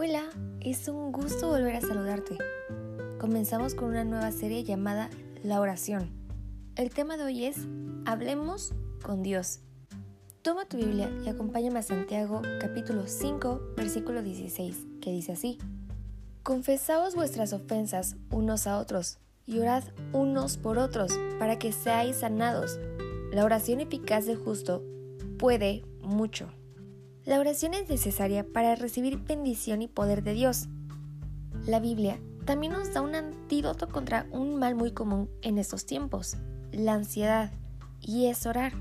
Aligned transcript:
Hola, 0.00 0.30
es 0.60 0.86
un 0.86 1.10
gusto 1.10 1.48
volver 1.48 1.74
a 1.74 1.80
saludarte. 1.80 2.38
Comenzamos 3.18 3.74
con 3.74 3.88
una 3.88 4.04
nueva 4.04 4.30
serie 4.30 4.62
llamada 4.62 5.10
La 5.42 5.60
oración. 5.60 6.12
El 6.76 6.90
tema 6.90 7.16
de 7.16 7.24
hoy 7.24 7.46
es 7.46 7.56
Hablemos 8.06 8.74
con 9.02 9.24
Dios. 9.24 9.58
Toma 10.42 10.66
tu 10.66 10.76
Biblia 10.76 11.10
y 11.26 11.28
acompáñame 11.28 11.80
a 11.80 11.82
Santiago 11.82 12.42
capítulo 12.60 13.08
5 13.08 13.72
versículo 13.76 14.22
16, 14.22 14.86
que 15.00 15.10
dice 15.10 15.32
así. 15.32 15.58
Confesaos 16.44 17.16
vuestras 17.16 17.52
ofensas 17.52 18.14
unos 18.30 18.68
a 18.68 18.78
otros 18.78 19.18
y 19.46 19.58
orad 19.58 19.82
unos 20.12 20.58
por 20.58 20.78
otros 20.78 21.10
para 21.40 21.58
que 21.58 21.72
seáis 21.72 22.18
sanados. 22.18 22.78
La 23.32 23.44
oración 23.44 23.80
eficaz 23.80 24.26
del 24.26 24.36
justo 24.36 24.80
puede 25.40 25.82
mucho. 26.02 26.52
La 27.28 27.38
oración 27.38 27.74
es 27.74 27.90
necesaria 27.90 28.42
para 28.42 28.74
recibir 28.74 29.18
bendición 29.18 29.82
y 29.82 29.86
poder 29.86 30.22
de 30.22 30.32
Dios. 30.32 30.68
La 31.66 31.78
Biblia 31.78 32.18
también 32.46 32.72
nos 32.72 32.94
da 32.94 33.02
un 33.02 33.14
antídoto 33.14 33.86
contra 33.86 34.26
un 34.30 34.56
mal 34.56 34.74
muy 34.74 34.92
común 34.92 35.28
en 35.42 35.58
estos 35.58 35.84
tiempos, 35.84 36.38
la 36.72 36.94
ansiedad, 36.94 37.52
y 38.00 38.28
es 38.28 38.46
orar. 38.46 38.72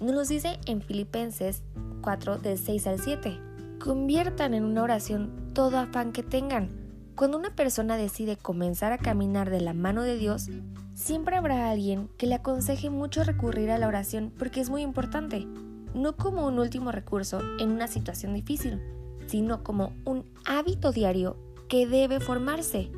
Nos 0.00 0.12
lo 0.12 0.24
dice 0.24 0.58
en 0.66 0.82
Filipenses 0.82 1.62
4 2.02 2.38
del 2.38 2.58
6 2.58 2.84
al 2.88 2.98
7. 2.98 3.38
Conviertan 3.78 4.54
en 4.54 4.64
una 4.64 4.82
oración 4.82 5.52
todo 5.54 5.78
afán 5.78 6.10
que 6.10 6.24
tengan. 6.24 6.70
Cuando 7.14 7.38
una 7.38 7.54
persona 7.54 7.96
decide 7.96 8.36
comenzar 8.36 8.90
a 8.90 8.98
caminar 8.98 9.50
de 9.50 9.60
la 9.60 9.72
mano 9.72 10.02
de 10.02 10.18
Dios, 10.18 10.48
siempre 10.94 11.36
habrá 11.36 11.70
alguien 11.70 12.08
que 12.18 12.26
le 12.26 12.34
aconseje 12.34 12.90
mucho 12.90 13.22
recurrir 13.22 13.70
a 13.70 13.78
la 13.78 13.86
oración 13.86 14.32
porque 14.36 14.60
es 14.60 14.68
muy 14.68 14.82
importante 14.82 15.46
no 15.94 16.16
como 16.16 16.46
un 16.46 16.58
último 16.58 16.92
recurso 16.92 17.40
en 17.58 17.70
una 17.70 17.88
situación 17.88 18.34
difícil, 18.34 18.80
sino 19.26 19.62
como 19.62 19.92
un 20.04 20.24
hábito 20.44 20.92
diario 20.92 21.36
que 21.68 21.86
debe 21.86 22.20
formarse. 22.20 22.90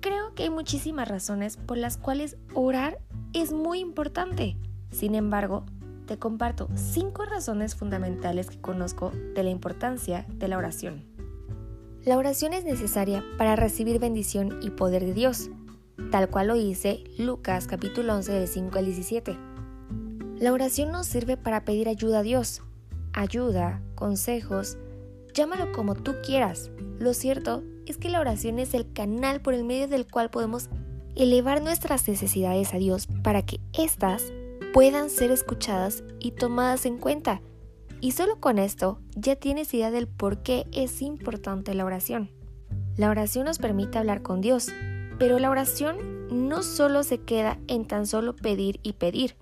Creo 0.00 0.34
que 0.34 0.44
hay 0.44 0.50
muchísimas 0.50 1.08
razones 1.08 1.56
por 1.56 1.76
las 1.76 1.96
cuales 1.98 2.36
orar 2.54 2.98
es 3.32 3.52
muy 3.52 3.80
importante. 3.80 4.56
Sin 4.90 5.14
embargo, 5.14 5.64
te 6.06 6.18
comparto 6.18 6.68
cinco 6.74 7.24
razones 7.24 7.74
fundamentales 7.74 8.48
que 8.48 8.60
conozco 8.60 9.10
de 9.34 9.42
la 9.42 9.50
importancia 9.50 10.24
de 10.28 10.48
la 10.48 10.58
oración. 10.58 11.04
La 12.04 12.16
oración 12.16 12.52
es 12.52 12.64
necesaria 12.64 13.24
para 13.36 13.56
recibir 13.56 13.98
bendición 13.98 14.60
y 14.62 14.70
poder 14.70 15.04
de 15.04 15.12
Dios, 15.12 15.50
tal 16.12 16.30
cual 16.30 16.46
lo 16.46 16.54
dice 16.54 17.02
Lucas 17.18 17.66
capítulo 17.66 18.14
11 18.14 18.32
del 18.32 18.48
5 18.48 18.78
al 18.78 18.84
17. 18.84 19.55
La 20.38 20.52
oración 20.52 20.92
nos 20.92 21.06
sirve 21.06 21.38
para 21.38 21.64
pedir 21.64 21.88
ayuda 21.88 22.18
a 22.18 22.22
Dios, 22.22 22.60
ayuda, 23.14 23.80
consejos, 23.94 24.76
llámalo 25.32 25.72
como 25.72 25.94
tú 25.94 26.14
quieras. 26.22 26.70
Lo 26.98 27.14
cierto 27.14 27.62
es 27.86 27.96
que 27.96 28.10
la 28.10 28.20
oración 28.20 28.58
es 28.58 28.74
el 28.74 28.92
canal 28.92 29.40
por 29.40 29.54
el 29.54 29.64
medio 29.64 29.88
del 29.88 30.06
cual 30.06 30.28
podemos 30.28 30.68
elevar 31.14 31.62
nuestras 31.62 32.06
necesidades 32.06 32.74
a 32.74 32.76
Dios 32.76 33.08
para 33.22 33.46
que 33.46 33.60
éstas 33.72 34.30
puedan 34.74 35.08
ser 35.08 35.30
escuchadas 35.30 36.04
y 36.20 36.32
tomadas 36.32 36.84
en 36.84 36.98
cuenta. 36.98 37.40
Y 38.02 38.12
solo 38.12 38.38
con 38.38 38.58
esto 38.58 39.00
ya 39.14 39.36
tienes 39.36 39.72
idea 39.72 39.90
del 39.90 40.06
por 40.06 40.42
qué 40.42 40.66
es 40.70 41.00
importante 41.00 41.72
la 41.72 41.86
oración. 41.86 42.30
La 42.98 43.08
oración 43.08 43.46
nos 43.46 43.56
permite 43.56 43.96
hablar 43.96 44.20
con 44.20 44.42
Dios, 44.42 44.68
pero 45.18 45.38
la 45.38 45.48
oración 45.48 45.96
no 46.30 46.62
solo 46.62 47.04
se 47.04 47.22
queda 47.22 47.58
en 47.68 47.86
tan 47.86 48.06
solo 48.06 48.36
pedir 48.36 48.80
y 48.82 48.92
pedir, 48.92 49.34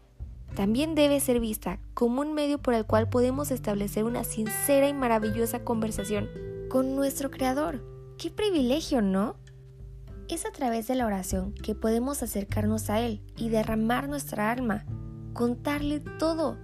también 0.54 0.94
debe 0.94 1.18
ser 1.20 1.40
vista 1.40 1.80
como 1.94 2.20
un 2.20 2.32
medio 2.32 2.58
por 2.58 2.74
el 2.74 2.86
cual 2.86 3.08
podemos 3.08 3.50
establecer 3.50 4.04
una 4.04 4.24
sincera 4.24 4.88
y 4.88 4.94
maravillosa 4.94 5.64
conversación 5.64 6.28
con 6.70 6.94
nuestro 6.94 7.30
Creador. 7.30 7.84
¡Qué 8.18 8.30
privilegio, 8.30 9.02
¿no? 9.02 9.36
Es 10.28 10.46
a 10.46 10.52
través 10.52 10.86
de 10.86 10.94
la 10.94 11.06
oración 11.06 11.52
que 11.54 11.74
podemos 11.74 12.22
acercarnos 12.22 12.88
a 12.88 13.00
Él 13.00 13.20
y 13.36 13.48
derramar 13.48 14.08
nuestra 14.08 14.50
alma, 14.50 14.84
contarle 15.32 16.00
todo. 16.00 16.56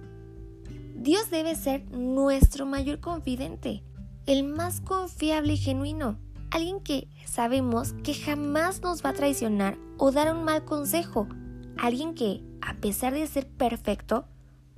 Dios 0.95 1.29
debe 1.29 1.55
ser 1.55 1.85
nuestro 1.91 2.65
mayor 2.65 2.99
confidente, 2.99 3.83
el 4.25 4.43
más 4.43 4.81
confiable 4.81 5.53
y 5.53 5.57
genuino, 5.57 6.17
alguien 6.51 6.79
que 6.79 7.09
sabemos 7.25 7.93
que 8.03 8.13
jamás 8.13 8.81
nos 8.81 9.03
va 9.03 9.09
a 9.09 9.13
traicionar 9.13 9.77
o 9.97 10.11
dar 10.11 10.33
un 10.33 10.43
mal 10.43 10.63
consejo, 10.63 11.27
alguien 11.77 12.13
que 12.15 12.43
a 12.61 12.75
pesar 12.75 13.13
de 13.13 13.25
ser 13.27 13.47
perfecto, 13.47 14.25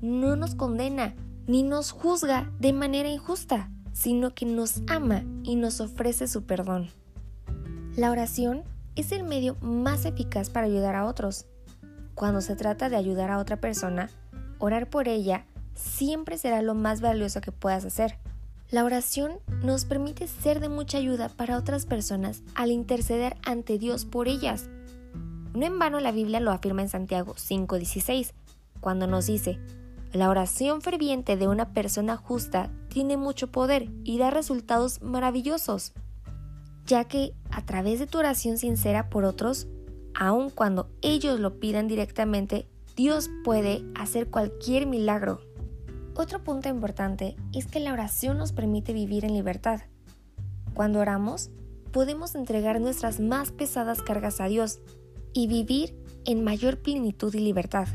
no 0.01 0.35
nos 0.35 0.55
condena 0.55 1.15
ni 1.47 1.63
nos 1.63 1.91
juzga 1.91 2.51
de 2.59 2.73
manera 2.73 3.09
injusta, 3.09 3.69
sino 3.91 4.33
que 4.33 4.45
nos 4.45 4.81
ama 4.87 5.23
y 5.43 5.55
nos 5.55 5.81
ofrece 5.81 6.27
su 6.27 6.43
perdón. 6.43 6.89
La 7.95 8.11
oración 8.11 8.63
es 8.95 9.11
el 9.11 9.23
medio 9.23 9.55
más 9.61 10.05
eficaz 10.05 10.49
para 10.49 10.65
ayudar 10.65 10.95
a 10.95 11.05
otros. 11.05 11.45
Cuando 12.15 12.41
se 12.41 12.55
trata 12.55 12.89
de 12.89 12.95
ayudar 12.95 13.31
a 13.31 13.37
otra 13.37 13.57
persona, 13.57 14.09
orar 14.59 14.89
por 14.89 15.07
ella 15.07 15.45
siempre 15.75 16.37
será 16.37 16.61
lo 16.61 16.75
más 16.75 17.01
valioso 17.01 17.41
que 17.41 17.51
puedas 17.51 17.85
hacer. 17.85 18.17
La 18.71 18.83
oración 18.83 19.33
nos 19.61 19.85
permite 19.85 20.27
ser 20.27 20.59
de 20.59 20.69
mucha 20.69 20.97
ayuda 20.97 21.29
para 21.29 21.57
otras 21.57 21.85
personas 21.85 22.41
al 22.55 22.71
interceder 22.71 23.35
ante 23.45 23.77
Dios 23.77 24.05
por 24.05 24.27
ellas 24.27 24.69
no 25.53 25.65
en 25.65 25.79
vano 25.79 25.99
la 25.99 26.11
Biblia 26.11 26.39
lo 26.39 26.51
afirma 26.51 26.81
en 26.81 26.89
Santiago 26.89 27.35
5:16, 27.35 28.33
cuando 28.79 29.07
nos 29.07 29.27
dice, 29.27 29.59
la 30.11 30.29
oración 30.29 30.81
ferviente 30.81 31.37
de 31.37 31.47
una 31.47 31.73
persona 31.73 32.17
justa 32.17 32.69
tiene 32.89 33.17
mucho 33.17 33.51
poder 33.51 33.89
y 34.03 34.19
da 34.19 34.29
resultados 34.29 35.01
maravillosos, 35.01 35.93
ya 36.85 37.05
que 37.05 37.33
a 37.49 37.65
través 37.65 37.99
de 37.99 38.07
tu 38.07 38.19
oración 38.19 38.57
sincera 38.57 39.09
por 39.09 39.25
otros, 39.25 39.67
aun 40.13 40.49
cuando 40.49 40.89
ellos 41.01 41.39
lo 41.39 41.59
pidan 41.59 41.87
directamente, 41.87 42.67
Dios 42.95 43.29
puede 43.43 43.83
hacer 43.95 44.29
cualquier 44.29 44.85
milagro. 44.85 45.41
Otro 46.15 46.43
punto 46.43 46.69
importante 46.69 47.35
es 47.51 47.65
que 47.65 47.79
la 47.79 47.91
oración 47.91 48.37
nos 48.37 48.51
permite 48.51 48.93
vivir 48.93 49.25
en 49.25 49.33
libertad. 49.33 49.81
Cuando 50.75 50.99
oramos, 50.99 51.49
podemos 51.91 52.35
entregar 52.35 52.79
nuestras 52.79 53.19
más 53.19 53.51
pesadas 53.51 54.03
cargas 54.03 54.39
a 54.41 54.45
Dios 54.45 54.79
y 55.33 55.47
vivir 55.47 55.95
en 56.25 56.43
mayor 56.43 56.79
plenitud 56.79 57.33
y 57.33 57.39
libertad. 57.39 57.87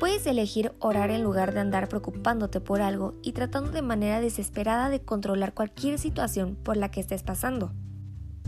Puedes 0.00 0.26
elegir 0.26 0.72
orar 0.80 1.10
en 1.10 1.22
lugar 1.22 1.54
de 1.54 1.60
andar 1.60 1.88
preocupándote 1.88 2.60
por 2.60 2.82
algo 2.82 3.14
y 3.22 3.32
tratando 3.32 3.70
de 3.70 3.82
manera 3.82 4.20
desesperada 4.20 4.88
de 4.88 5.00
controlar 5.00 5.54
cualquier 5.54 5.98
situación 5.98 6.56
por 6.56 6.76
la 6.76 6.90
que 6.90 7.00
estés 7.00 7.22
pasando. 7.22 7.72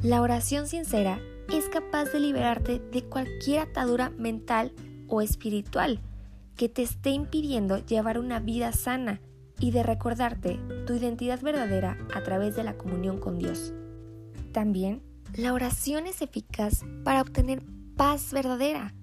La 0.03 0.21
oración 0.21 0.67
sincera 0.67 1.21
es 1.53 1.69
capaz 1.69 2.06
de 2.06 2.21
liberarte 2.21 2.81
de 2.81 3.05
cualquier 3.05 3.61
atadura 3.61 4.11
mental 4.11 4.72
o 5.09 5.22
espiritual 5.22 6.01
que 6.56 6.69
te 6.69 6.83
esté 6.83 7.11
impidiendo 7.11 7.78
llevar 7.78 8.19
una 8.19 8.41
vida 8.41 8.72
sana 8.72 9.21
y 9.59 9.71
de 9.71 9.83
recordarte 9.83 10.59
tu 10.86 10.95
identidad 10.95 11.41
verdadera 11.41 11.98
a 12.15 12.22
través 12.22 12.57
de 12.57 12.65
la 12.65 12.77
comunión 12.77 13.19
con 13.19 13.39
Dios. 13.39 13.72
También, 14.53 15.03
la 15.36 15.53
oración 15.53 16.07
es 16.07 16.22
eficaz 16.22 16.84
para 17.03 17.21
obtener 17.21 17.63
paz 17.97 18.33
verdadera. 18.33 18.95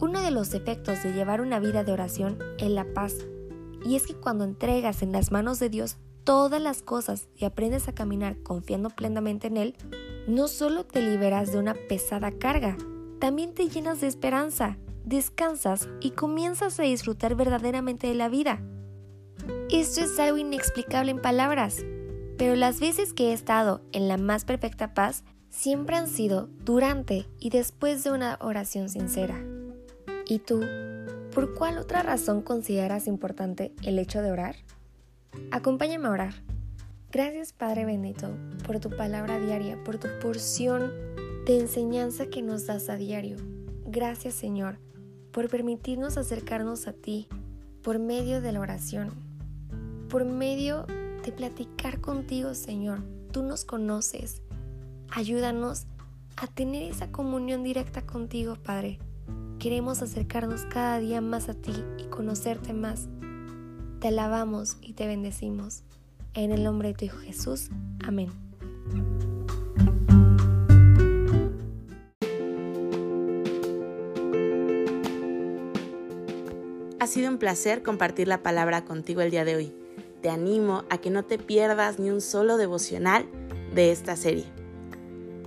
Uno 0.00 0.20
de 0.20 0.30
los 0.32 0.54
efectos 0.54 1.02
de 1.02 1.12
llevar 1.12 1.40
una 1.40 1.60
vida 1.60 1.84
de 1.84 1.92
oración 1.92 2.38
es 2.58 2.70
la 2.70 2.84
paz. 2.92 3.14
Y 3.84 3.94
es 3.94 4.06
que 4.06 4.14
cuando 4.14 4.44
entregas 4.44 5.02
en 5.02 5.12
las 5.12 5.30
manos 5.30 5.60
de 5.60 5.68
Dios 5.68 5.98
todas 6.24 6.60
las 6.60 6.82
cosas 6.82 7.28
y 7.36 7.44
aprendes 7.44 7.86
a 7.86 7.94
caminar 7.94 8.42
confiando 8.42 8.90
plenamente 8.90 9.46
en 9.46 9.56
Él, 9.56 9.76
no 10.26 10.48
solo 10.48 10.84
te 10.84 11.00
liberas 11.00 11.52
de 11.52 11.58
una 11.58 11.74
pesada 11.88 12.32
carga, 12.32 12.76
también 13.20 13.54
te 13.54 13.68
llenas 13.68 14.00
de 14.00 14.08
esperanza, 14.08 14.76
descansas 15.04 15.88
y 16.00 16.10
comienzas 16.10 16.80
a 16.80 16.82
disfrutar 16.82 17.36
verdaderamente 17.36 18.08
de 18.08 18.14
la 18.14 18.28
vida. 18.28 18.60
Esto 19.70 20.00
es 20.00 20.18
algo 20.18 20.38
inexplicable 20.38 21.12
en 21.12 21.22
palabras, 21.22 21.84
pero 22.36 22.56
las 22.56 22.80
veces 22.80 23.12
que 23.12 23.30
he 23.30 23.32
estado 23.32 23.82
en 23.92 24.08
la 24.08 24.16
más 24.16 24.44
perfecta 24.44 24.92
paz, 24.92 25.24
siempre 25.56 25.96
han 25.96 26.06
sido 26.06 26.50
durante 26.64 27.26
y 27.40 27.48
después 27.48 28.04
de 28.04 28.10
una 28.10 28.36
oración 28.42 28.90
sincera. 28.90 29.42
¿Y 30.26 30.40
tú, 30.40 30.60
por 31.34 31.54
cuál 31.54 31.78
otra 31.78 32.02
razón 32.02 32.42
consideras 32.42 33.06
importante 33.06 33.72
el 33.82 33.98
hecho 33.98 34.20
de 34.20 34.30
orar? 34.30 34.56
Acompáñame 35.50 36.08
a 36.08 36.10
orar. 36.10 36.34
Gracias 37.10 37.54
Padre 37.54 37.86
bendito 37.86 38.36
por 38.66 38.80
tu 38.80 38.90
palabra 38.90 39.38
diaria, 39.38 39.82
por 39.82 39.96
tu 39.96 40.08
porción 40.20 40.92
de 41.46 41.58
enseñanza 41.58 42.26
que 42.26 42.42
nos 42.42 42.66
das 42.66 42.90
a 42.90 42.96
diario. 42.96 43.38
Gracias 43.86 44.34
Señor 44.34 44.78
por 45.32 45.48
permitirnos 45.48 46.18
acercarnos 46.18 46.86
a 46.86 46.92
ti 46.92 47.28
por 47.82 47.98
medio 47.98 48.42
de 48.42 48.52
la 48.52 48.60
oración, 48.60 49.10
por 50.10 50.26
medio 50.26 50.84
de 51.24 51.32
platicar 51.32 52.00
contigo 52.02 52.52
Señor. 52.52 53.02
Tú 53.32 53.42
nos 53.42 53.64
conoces. 53.64 54.42
Ayúdanos 55.10 55.86
a 56.36 56.46
tener 56.46 56.82
esa 56.82 57.10
comunión 57.10 57.62
directa 57.62 58.02
contigo 58.02 58.56
Padre. 58.56 58.98
Queremos 59.58 60.02
acercarnos 60.02 60.62
cada 60.66 60.98
día 60.98 61.20
más 61.20 61.48
a 61.48 61.54
ti 61.54 61.72
y 61.98 62.04
conocerte 62.04 62.72
más. 62.72 63.08
Te 64.00 64.08
alabamos 64.08 64.76
y 64.82 64.92
te 64.92 65.06
bendecimos. 65.06 65.82
En 66.34 66.52
el 66.52 66.62
nombre 66.62 66.88
de 66.88 66.94
tu 66.94 67.04
Hijo 67.06 67.18
Jesús. 67.18 67.70
Amén. 68.04 68.30
Ha 77.00 77.06
sido 77.06 77.30
un 77.30 77.38
placer 77.38 77.82
compartir 77.82 78.28
la 78.28 78.42
palabra 78.42 78.84
contigo 78.84 79.22
el 79.22 79.30
día 79.30 79.44
de 79.44 79.56
hoy. 79.56 79.72
Te 80.22 80.28
animo 80.28 80.84
a 80.90 80.98
que 80.98 81.08
no 81.08 81.22
te 81.22 81.38
pierdas 81.38 81.98
ni 81.98 82.10
un 82.10 82.20
solo 82.20 82.56
devocional 82.56 83.26
de 83.74 83.92
esta 83.92 84.16
serie. 84.16 84.44